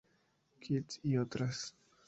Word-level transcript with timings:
Kitts 0.61 0.95
y 1.03 1.17
otras. 1.17 1.75